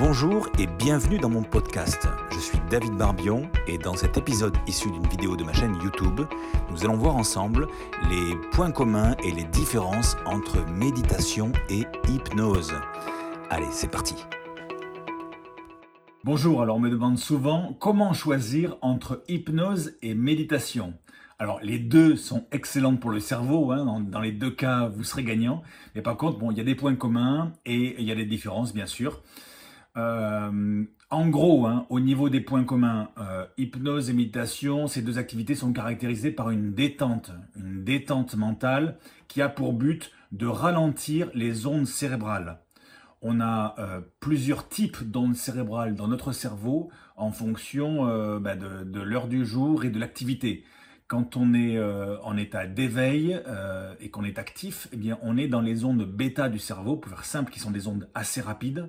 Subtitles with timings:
[0.00, 2.08] Bonjour et bienvenue dans mon podcast.
[2.32, 6.22] Je suis David Barbion et dans cet épisode issu d'une vidéo de ma chaîne YouTube,
[6.70, 7.68] nous allons voir ensemble
[8.08, 12.72] les points communs et les différences entre méditation et hypnose.
[13.50, 14.14] Allez, c'est parti.
[16.24, 20.94] Bonjour, alors on me demande souvent comment choisir entre hypnose et méditation.
[21.38, 24.00] Alors les deux sont excellents pour le cerveau, hein.
[24.00, 25.62] dans, les deux cas vous serez gagnant,
[25.94, 28.24] mais par contre bon, il y a des points communs et il y a des
[28.24, 29.20] différences bien sûr.
[29.96, 35.18] Euh, en gros, hein, au niveau des points communs, euh, hypnose et méditation, ces deux
[35.18, 41.30] activités sont caractérisées par une détente, une détente mentale qui a pour but de ralentir
[41.34, 42.60] les ondes cérébrales.
[43.22, 48.06] On a euh, plusieurs types d'ondes cérébrales dans notre cerveau en fonction
[48.38, 50.64] bah, de, l'heure du jour et de l'activité.
[51.06, 51.78] Quand on est
[52.22, 53.38] en état d'éveil
[54.00, 57.12] et qu'on est actif, eh bien, on est dans les ondes bêta du cerveau, pour
[57.12, 58.88] faire simple, qui sont des ondes assez rapides.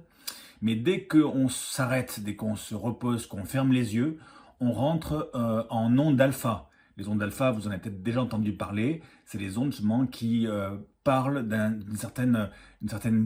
[0.62, 4.18] Mais dès qu'on s'arrête, dès qu'on se repose, qu'on ferme les yeux,
[4.60, 6.70] on rentre euh, en ondes alpha.
[6.98, 9.74] Les ondes alpha, vous en avez peut-être déjà entendu parler, c'est les ondes
[10.12, 12.50] qui euh, parlent d'une certaine,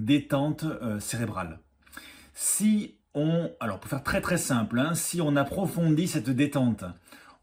[0.05, 1.59] détente euh, cérébrale.
[2.33, 6.85] Si on, alors pour faire très très simple, hein, si on approfondit cette détente,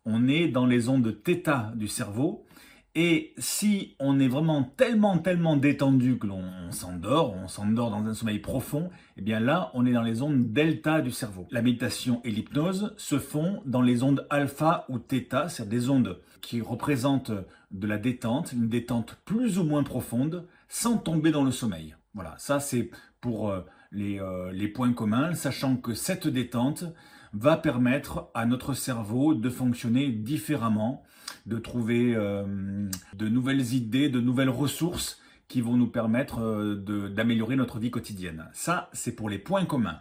[0.05, 2.45] on est dans les ondes θ du cerveau,
[2.95, 8.13] et si on est vraiment tellement, tellement détendu que l'on s'endort, on s'endort dans un
[8.13, 11.47] sommeil profond, eh bien là, on est dans les ondes delta du cerveau.
[11.51, 16.21] La méditation et l'hypnose se font dans les ondes alpha ou theta, c'est-à-dire des ondes
[16.43, 17.33] qui représentent
[17.71, 21.97] de la détente, une détente plus ou moins profonde, sans tomber dans le sommeil.
[22.13, 22.91] Voilà, ça c'est
[23.23, 23.61] pour euh,
[23.95, 26.85] euh, les points communs, sachant que cette détente
[27.33, 31.05] va permettre à notre cerveau de fonctionner différemment
[31.47, 37.57] de trouver euh, de nouvelles idées, de nouvelles ressources qui vont nous permettre euh, d'améliorer
[37.57, 38.47] notre vie quotidienne.
[38.53, 40.01] Ça, c'est pour les points communs.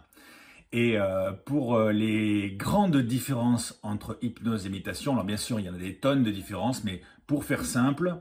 [0.74, 5.68] Et euh, pour les grandes différences entre hypnose et méditation, alors bien sûr, il y
[5.68, 8.16] en a des tonnes de différences, mais pour faire simple,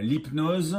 [0.00, 0.78] l'hypnose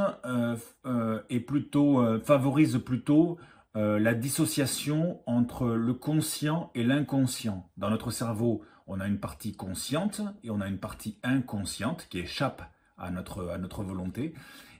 [1.28, 3.36] est plutôt, favorise plutôt
[3.76, 7.68] la dissociation entre le conscient et l'inconscient.
[7.76, 12.20] Dans notre cerveau, on a une partie consciente et on a une partie inconsciente qui
[12.20, 12.62] échappe
[12.96, 14.34] à notre, à notre volonté.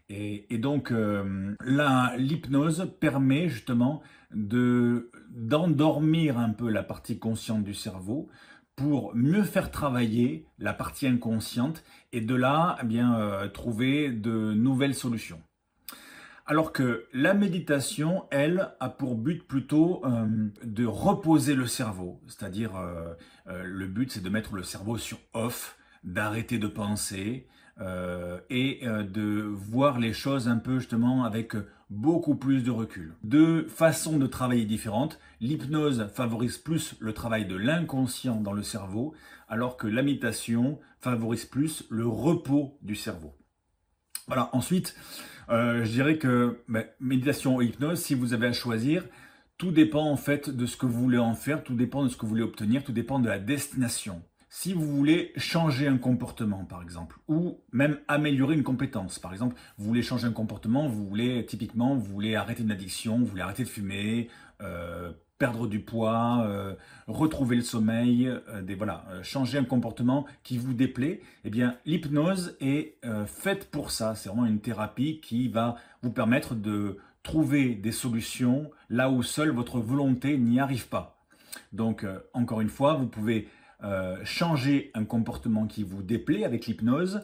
[0.09, 1.57] Et, donc, euh,
[2.17, 4.03] l'hypnose permet justement
[4.33, 8.29] de, d'endormir un peu la partie consciente du cerveau
[8.77, 11.83] pour mieux faire travailler la partie inconsciente
[12.13, 15.43] et de là, eh bien, euh, trouver de nouvelles solutions.
[16.49, 20.27] Alors que la méditation, elle, a pour but plutôt euh,
[20.63, 22.21] de reposer le cerveau.
[22.29, 23.15] C'est-à-dire, euh,
[23.49, 27.49] euh, le but, c'est de mettre le cerveau sur off, d'arrêter de penser
[28.49, 31.55] et de voir les choses un peu justement avec
[31.91, 33.15] beaucoup plus de recul.
[33.23, 35.19] Deux façons de travailler différentes.
[35.43, 39.13] L'hypnose favorise plus le travail de l'inconscient dans le cerveau,
[39.47, 43.35] alors que la méditation favorise plus le repos du cerveau.
[44.27, 44.97] Voilà, ensuite,
[45.49, 49.05] euh, je dirais que ben, méditation ou hypnose, si vous avez à choisir,
[49.59, 52.17] tout dépend en fait de ce que vous voulez en faire, tout dépend de ce
[52.17, 54.23] que vous voulez obtenir, tout dépend de la destination.
[54.49, 59.57] Si vous voulez changer un comportement, par exemple, ou même améliorer une compétence, par exemple,
[59.77, 63.43] vous voulez changer un comportement, vous voulez typiquement, vous voulez arrêter une addiction, vous voulez
[63.43, 64.29] arrêter de fumer,
[64.63, 66.75] euh, perdre du poids, euh,
[67.07, 72.57] retrouver le sommeil, euh, voilà, euh, changer un comportement qui vous déplaît, eh bien l'hypnose
[72.61, 74.15] est faite pour ça.
[74.15, 79.51] C'est vraiment une thérapie qui va vous permettre de trouver des solutions là où seule
[79.51, 81.19] votre volonté n'y arrive pas.
[81.73, 83.49] Donc encore une fois, vous pouvez
[84.25, 87.23] changer un comportement qui vous déplaît avec l'hypnose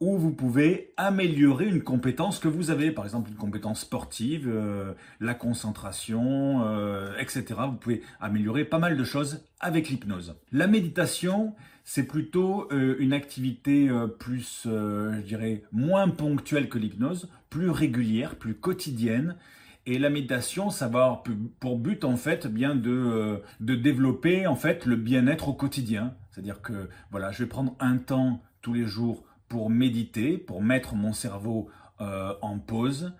[0.00, 4.94] où vous pouvez améliorer une compétence que vous avez, par exemple une compétence sportive, euh,
[5.20, 7.60] la concentration, euh, etc.
[7.66, 10.36] Vous pouvez améliorer pas mal de choses avec l'hypnose.
[10.52, 17.68] La méditation, c'est plutôt euh, une activité plus, je dirais, moins ponctuelle que l'hypnose, plus
[17.68, 19.36] régulière, plus quotidienne.
[19.84, 21.24] Et la méditation, ça va avoir
[21.58, 26.14] pour but en fait bien de, de développer en fait le bien-être au quotidien.
[26.30, 30.94] C'est-à-dire que voilà, je vais prendre un temps tous les jours pour méditer, pour mettre
[30.94, 31.68] mon cerveau
[32.00, 33.12] euh, en pause.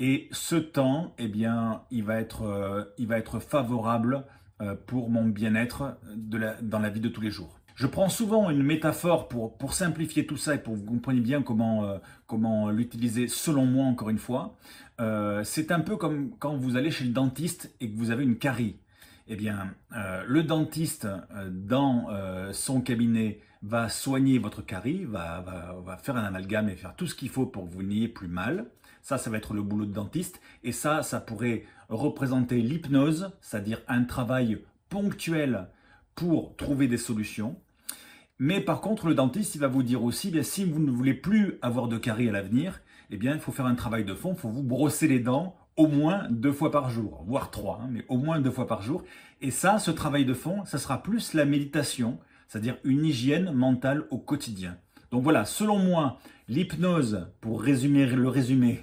[0.00, 4.24] Et ce temps, eh bien, il va être, euh, favorable
[4.60, 7.60] euh, pour mon bien-être dans la vie de tous les jours.
[7.76, 11.42] Je prends souvent une métaphore pour, simplifier tout ça et pour que vous compreniez bien
[11.42, 14.54] comment, comment l'utiliser selon moi encore une fois.
[15.42, 18.38] c'est un peu comme quand vous allez chez le dentiste et que vous avez une
[18.38, 18.76] carie.
[19.26, 19.74] Eh bien,
[20.26, 21.08] le dentiste,
[21.50, 22.08] dans
[22.52, 25.44] son cabinet, va soigner votre carie, va,
[26.02, 28.66] faire un amalgame et faire tout ce qu'il faut pour que vous n'ayez plus mal.
[29.00, 30.40] Ça, ça va être le boulot de dentiste.
[30.62, 34.58] Et ça, ça pourrait représenter l'hypnose, c'est-à-dire un travail
[34.90, 35.68] ponctuel
[36.14, 37.56] pour trouver des solutions.
[38.38, 41.14] Mais par contre, le dentiste, il va vous dire aussi, bien, si vous ne voulez
[41.14, 42.80] plus avoir de caries à l'avenir,
[43.10, 45.56] eh bien, il faut faire un travail de fond, il faut vous brosser les dents
[45.76, 48.82] au moins deux fois par jour, voire trois, hein, mais au moins deux fois par
[48.82, 49.02] jour.
[49.40, 52.18] Et ça, ce travail de fond, ça sera plus la méditation,
[52.48, 54.76] c'est-à-dire une hygiène mentale au quotidien.
[55.10, 56.18] Donc voilà, selon moi,
[56.48, 58.82] l'hypnose, pour résumer le résumé,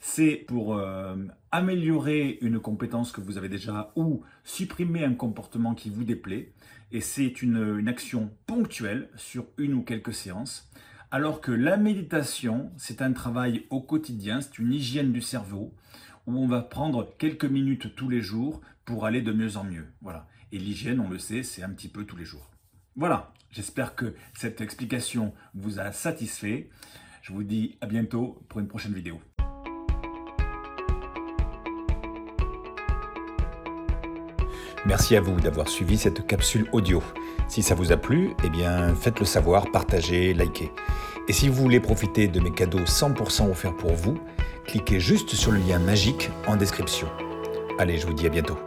[0.00, 1.16] c'est pour euh,
[1.50, 6.52] améliorer une compétence que vous avez déjà ou supprimer un comportement qui vous déplaît.
[6.92, 10.70] Et c'est une, une action ponctuelle sur une ou quelques séances.
[11.10, 15.74] Alors que la méditation, c'est un travail au quotidien, c'est une hygiène du cerveau
[16.26, 19.86] où on va prendre quelques minutes tous les jours pour aller de mieux en mieux.
[20.00, 20.26] Voilà.
[20.52, 22.50] Et l'hygiène, on le sait, c'est un petit peu tous les jours.
[22.96, 26.70] Voilà, j'espère que cette explication vous a satisfait.
[27.22, 29.20] Je vous dis à bientôt pour une prochaine vidéo.
[34.86, 37.02] Merci à vous d'avoir suivi cette capsule audio.
[37.48, 40.70] Si ça vous a plu, eh bien faites-le savoir, partagez, likez.
[41.28, 44.16] Et si vous voulez profiter de mes cadeaux 100% offerts pour vous,
[44.66, 47.08] cliquez juste sur le lien magique en description.
[47.78, 48.58] Allez, je vous dis à bientôt.